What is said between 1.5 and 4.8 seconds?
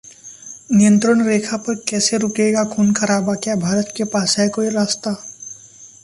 पर कैसे रुकेगा खून खराबा, क्या भारत के पास है कोई